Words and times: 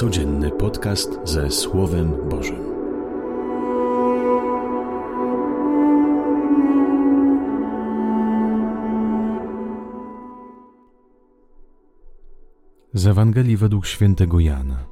Codzienny 0.00 0.50
podcast 0.50 1.20
ze 1.24 1.50
Słowem 1.50 2.28
Bożym. 2.30 2.64
Z 12.92 13.06
Ewangelii 13.06 13.56
według 13.56 13.86
świętego 13.86 14.40
Jana. 14.40 14.86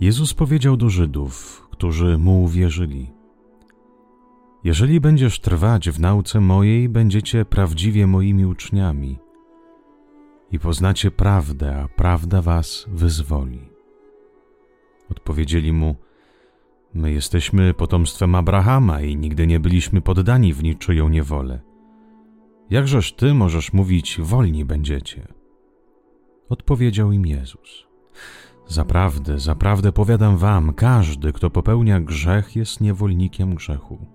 Jezus 0.00 0.34
powiedział 0.34 0.76
do 0.76 0.88
Żydów, 0.88 1.62
którzy 1.70 2.18
mu 2.18 2.42
uwierzyli: 2.42 3.12
Jeżeli 4.64 5.00
będziesz 5.00 5.40
trwać 5.40 5.90
w 5.90 6.00
nauce 6.00 6.40
mojej, 6.40 6.88
będziecie 6.88 7.44
prawdziwie 7.44 8.06
moimi 8.06 8.46
uczniami 8.46 9.25
i 10.52 10.58
poznacie 10.58 11.10
prawdę, 11.10 11.76
a 11.76 11.88
prawda 11.88 12.42
was 12.42 12.86
wyzwoli. 12.88 13.68
Odpowiedzieli 15.10 15.72
mu: 15.72 15.96
My 16.94 17.12
jesteśmy 17.12 17.74
potomstwem 17.74 18.34
Abrahama 18.34 19.00
i 19.00 19.16
nigdy 19.16 19.46
nie 19.46 19.60
byliśmy 19.60 20.00
poddani 20.00 20.52
w 20.52 20.62
niczyją 20.62 21.08
niewolę. 21.08 21.60
Jakżeż 22.70 23.12
ty 23.12 23.34
możesz 23.34 23.72
mówić, 23.72 24.18
wolni 24.20 24.64
będziecie? 24.64 25.28
Odpowiedział 26.48 27.12
im 27.12 27.26
Jezus: 27.26 27.86
Zaprawdę, 28.66 29.38
zaprawdę 29.38 29.92
powiadam 29.92 30.36
wam, 30.36 30.74
każdy, 30.74 31.32
kto 31.32 31.50
popełnia 31.50 32.00
grzech, 32.00 32.56
jest 32.56 32.80
niewolnikiem 32.80 33.54
grzechu. 33.54 34.06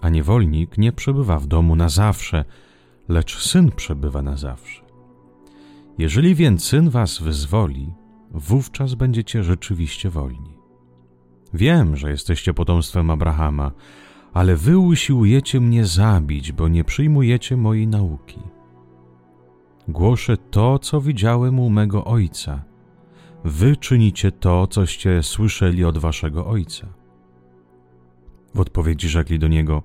A 0.00 0.08
niewolnik 0.08 0.78
nie 0.78 0.92
przebywa 0.92 1.38
w 1.38 1.46
domu 1.46 1.76
na 1.76 1.88
zawsze, 1.88 2.44
lecz 3.08 3.42
syn 3.42 3.70
przebywa 3.70 4.22
na 4.22 4.36
zawsze. 4.36 4.83
Jeżeli 5.98 6.34
więc 6.34 6.64
syn 6.64 6.90
was 6.90 7.22
wyzwoli, 7.22 7.94
wówczas 8.30 8.94
będziecie 8.94 9.42
rzeczywiście 9.42 10.10
wolni. 10.10 10.58
Wiem, 11.54 11.96
że 11.96 12.10
jesteście 12.10 12.54
potomstwem 12.54 13.10
Abrahama, 13.10 13.72
ale 14.32 14.56
wy 14.56 14.78
usiłujecie 14.78 15.60
mnie 15.60 15.84
zabić, 15.84 16.52
bo 16.52 16.68
nie 16.68 16.84
przyjmujecie 16.84 17.56
mojej 17.56 17.86
nauki. 17.86 18.40
Głoszę 19.88 20.36
to, 20.36 20.78
co 20.78 21.00
widziałem 21.00 21.60
u 21.60 21.70
mego 21.70 22.04
ojca. 22.04 22.64
Wy 23.44 23.76
czynicie 23.76 24.32
to, 24.32 24.66
coście 24.66 25.22
słyszeli 25.22 25.84
od 25.84 25.98
waszego 25.98 26.46
ojca. 26.46 26.86
W 28.54 28.60
odpowiedzi 28.60 29.08
rzekli 29.08 29.38
do 29.38 29.48
niego: 29.48 29.82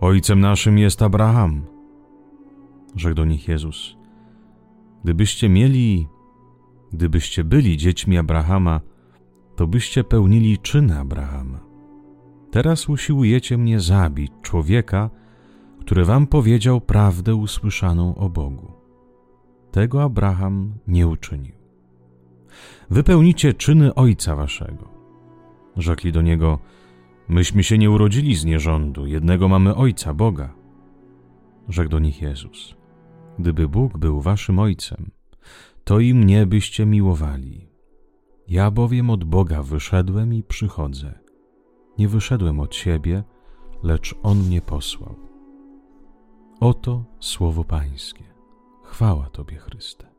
Ojcem 0.00 0.40
naszym 0.40 0.78
jest 0.78 1.02
Abraham. 1.02 1.62
Rzekł 2.96 3.14
do 3.14 3.24
nich 3.24 3.48
Jezus: 3.48 3.96
Gdybyście 5.04 5.48
mieli, 5.48 6.08
gdybyście 6.92 7.44
byli 7.44 7.76
dziećmi 7.76 8.18
Abrahama, 8.18 8.80
to 9.56 9.66
byście 9.66 10.04
pełnili 10.04 10.58
czyny 10.58 10.98
Abrahama. 10.98 11.60
Teraz 12.50 12.88
usiłujecie 12.88 13.58
mnie 13.58 13.80
zabić, 13.80 14.32
człowieka, 14.42 15.10
który 15.80 16.04
wam 16.04 16.26
powiedział 16.26 16.80
prawdę 16.80 17.34
usłyszaną 17.34 18.14
o 18.14 18.28
Bogu. 18.28 18.72
Tego 19.70 20.02
Abraham 20.02 20.72
nie 20.86 21.08
uczynił. 21.08 21.52
Wypełnicie 22.90 23.54
czyny 23.54 23.94
ojca 23.94 24.36
waszego. 24.36 24.88
Rzekli 25.76 26.12
do 26.12 26.22
niego: 26.22 26.58
Myśmy 27.28 27.64
się 27.64 27.78
nie 27.78 27.90
urodzili 27.90 28.34
z 28.34 28.44
nierządu, 28.44 29.06
jednego 29.06 29.48
mamy 29.48 29.74
ojca, 29.74 30.14
Boga. 30.14 30.54
Rzekł 31.68 31.90
do 31.90 31.98
nich 31.98 32.22
Jezus: 32.22 32.74
Gdyby 33.38 33.68
Bóg 33.68 33.98
był 33.98 34.20
waszym 34.20 34.58
ojcem, 34.58 35.10
to 35.84 36.00
i 36.00 36.14
mnie 36.14 36.46
byście 36.46 36.86
miłowali. 36.86 37.68
Ja 38.48 38.70
bowiem 38.70 39.10
od 39.10 39.24
Boga 39.24 39.62
wyszedłem 39.62 40.34
i 40.34 40.42
przychodzę. 40.42 41.18
Nie 41.98 42.08
wyszedłem 42.08 42.60
od 42.60 42.74
siebie, 42.74 43.24
lecz 43.82 44.14
On 44.22 44.38
mnie 44.38 44.60
posłał. 44.60 45.16
Oto 46.60 47.04
słowo 47.20 47.64
Pańskie. 47.64 48.24
Chwała 48.82 49.30
Tobie, 49.30 49.56
Chryste. 49.56 50.12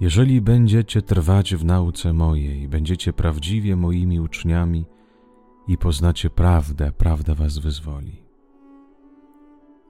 Jeżeli 0.00 0.40
będziecie 0.40 1.02
trwać 1.02 1.54
w 1.54 1.64
nauce 1.64 2.12
mojej, 2.12 2.68
będziecie 2.68 3.12
prawdziwie 3.12 3.76
moimi 3.76 4.20
uczniami 4.20 4.84
i 5.68 5.78
poznacie 5.78 6.30
prawdę, 6.30 6.92
prawda 6.92 7.34
was 7.34 7.58
wyzwoli. 7.58 8.22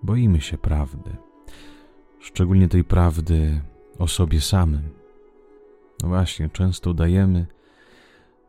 Boimy 0.05 0.41
się 0.41 0.59
prawdy, 0.59 1.17
szczególnie 2.21 2.69
tej 2.69 2.85
prawdy 2.85 3.61
o 3.99 4.09
sobie 4.09 4.41
samym. 4.41 4.91
No 6.03 6.09
właśnie, 6.09 6.49
często 6.49 6.91
udajemy, 6.91 7.47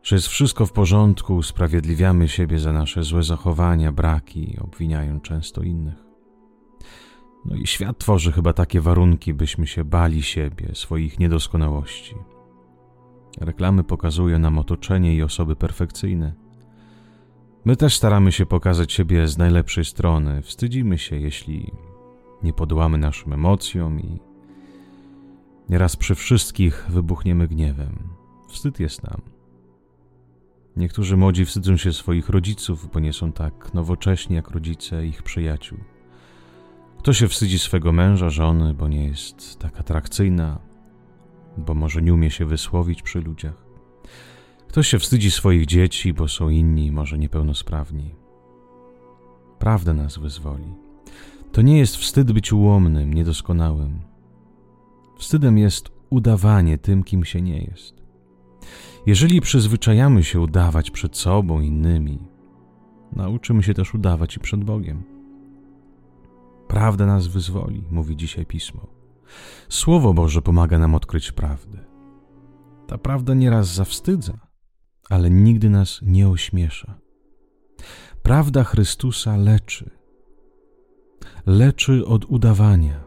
że 0.02 0.16
jest 0.16 0.28
wszystko 0.28 0.66
w 0.66 0.72
porządku, 0.72 1.36
usprawiedliwiamy 1.36 2.28
siebie 2.28 2.58
za 2.58 2.72
nasze 2.72 3.02
złe 3.02 3.22
zachowania, 3.22 3.92
braki, 3.92 4.56
obwiniając 4.60 5.22
często 5.22 5.62
innych. 5.62 6.04
No 7.44 7.56
i 7.56 7.66
świat 7.66 7.98
tworzy 7.98 8.32
chyba 8.32 8.52
takie 8.52 8.80
warunki, 8.80 9.34
byśmy 9.34 9.66
się 9.66 9.84
bali 9.84 10.22
siebie, 10.22 10.70
swoich 10.74 11.18
niedoskonałości. 11.18 12.14
Reklamy 13.40 13.84
pokazują 13.84 14.38
nam 14.38 14.58
otoczenie 14.58 15.14
i 15.14 15.22
osoby 15.22 15.56
perfekcyjne 15.56 16.45
My 17.66 17.76
też 17.76 17.96
staramy 17.96 18.32
się 18.32 18.46
pokazać 18.46 18.92
siebie 18.92 19.28
z 19.28 19.38
najlepszej 19.38 19.84
strony. 19.84 20.42
Wstydzimy 20.42 20.98
się, 20.98 21.16
jeśli 21.16 21.72
nie 22.42 22.52
podołamy 22.52 22.98
naszym 22.98 23.32
emocjom 23.32 24.00
i 24.00 24.20
nieraz 25.68 25.96
przy 25.96 26.14
wszystkich 26.14 26.86
wybuchniemy 26.88 27.48
gniewem. 27.48 28.08
Wstyd 28.48 28.80
jest 28.80 29.02
nam. 29.02 29.20
Niektórzy 30.76 31.16
młodzi 31.16 31.44
wstydzą 31.44 31.76
się 31.76 31.92
swoich 31.92 32.28
rodziców, 32.28 32.88
bo 32.92 33.00
nie 33.00 33.12
są 33.12 33.32
tak 33.32 33.74
nowocześni 33.74 34.36
jak 34.36 34.50
rodzice 34.50 35.06
ich 35.06 35.22
przyjaciół. 35.22 35.78
Kto 36.98 37.12
się 37.12 37.28
wstydzi 37.28 37.58
swego 37.58 37.92
męża, 37.92 38.30
żony, 38.30 38.74
bo 38.74 38.88
nie 38.88 39.04
jest 39.04 39.58
tak 39.58 39.80
atrakcyjna, 39.80 40.58
bo 41.56 41.74
może 41.74 42.02
nie 42.02 42.14
umie 42.14 42.30
się 42.30 42.44
wysłowić 42.44 43.02
przy 43.02 43.20
ludziach. 43.20 43.65
Ktoś 44.76 44.88
się 44.88 44.98
wstydzi 44.98 45.30
swoich 45.30 45.66
dzieci, 45.66 46.14
bo 46.14 46.28
są 46.28 46.48
inni, 46.48 46.92
może 46.92 47.18
niepełnosprawni. 47.18 48.14
Prawda 49.58 49.94
nas 49.94 50.18
wyzwoli. 50.18 50.74
To 51.52 51.62
nie 51.62 51.78
jest 51.78 51.96
wstyd 51.96 52.32
być 52.32 52.52
ułomnym, 52.52 53.14
niedoskonałym. 53.14 54.00
Wstydem 55.18 55.58
jest 55.58 55.90
udawanie 56.10 56.78
tym, 56.78 57.04
kim 57.04 57.24
się 57.24 57.42
nie 57.42 57.58
jest. 57.58 57.94
Jeżeli 59.06 59.40
przyzwyczajamy 59.40 60.24
się 60.24 60.40
udawać 60.40 60.90
przed 60.90 61.16
sobą, 61.16 61.60
innymi, 61.60 62.18
nauczymy 63.12 63.62
się 63.62 63.74
też 63.74 63.94
udawać 63.94 64.36
i 64.36 64.40
przed 64.40 64.64
Bogiem. 64.64 65.02
Prawda 66.68 67.06
nas 67.06 67.26
wyzwoli, 67.26 67.84
mówi 67.90 68.16
dzisiaj 68.16 68.46
pismo. 68.46 68.86
Słowo 69.68 70.14
Boże 70.14 70.42
pomaga 70.42 70.78
nam 70.78 70.94
odkryć 70.94 71.32
prawdę. 71.32 71.78
Ta 72.86 72.98
prawda 72.98 73.34
nieraz 73.34 73.74
zawstydza, 73.74 74.45
ale 75.10 75.30
nigdy 75.30 75.70
nas 75.70 76.00
nie 76.02 76.28
ośmiesza. 76.28 76.98
Prawda 78.22 78.64
Chrystusa 78.64 79.36
leczy. 79.36 79.90
Leczy 81.46 82.06
od 82.06 82.24
udawania, 82.24 83.04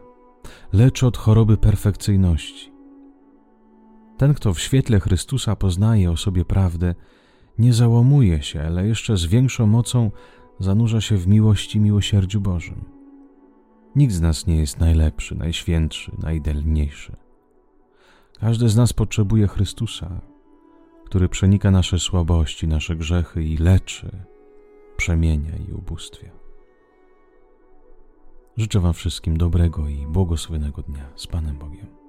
leczy 0.72 1.06
od 1.06 1.16
choroby 1.16 1.56
perfekcyjności. 1.56 2.72
Ten, 4.18 4.34
kto 4.34 4.54
w 4.54 4.60
świetle 4.60 5.00
Chrystusa 5.00 5.56
poznaje 5.56 6.10
o 6.10 6.16
sobie 6.16 6.44
prawdę, 6.44 6.94
nie 7.58 7.72
załamuje 7.72 8.42
się, 8.42 8.62
ale 8.62 8.86
jeszcze 8.86 9.16
z 9.16 9.24
większą 9.24 9.66
mocą 9.66 10.10
zanurza 10.58 11.00
się 11.00 11.16
w 11.16 11.26
miłości 11.26 11.78
i 11.78 11.80
miłosierdziu 11.80 12.40
Bożym. 12.40 12.84
Nikt 13.96 14.14
z 14.14 14.20
nas 14.20 14.46
nie 14.46 14.56
jest 14.56 14.80
najlepszy, 14.80 15.34
najświętszy, 15.34 16.12
najidealniejszy. 16.22 17.16
Każdy 18.40 18.68
z 18.68 18.76
nas 18.76 18.92
potrzebuje 18.92 19.48
Chrystusa, 19.48 20.20
który 21.10 21.28
przenika 21.28 21.70
nasze 21.70 21.98
słabości, 21.98 22.68
nasze 22.68 22.96
grzechy 22.96 23.44
i 23.44 23.56
leczy, 23.56 24.10
przemienia 24.96 25.56
i 25.68 25.72
ubóstwia. 25.72 26.30
Życzę 28.56 28.80
Wam 28.80 28.92
wszystkim 28.92 29.36
dobrego 29.36 29.88
i 29.88 30.06
błogosławionego 30.06 30.82
dnia 30.82 31.12
z 31.16 31.26
Panem 31.26 31.58
Bogiem. 31.58 31.99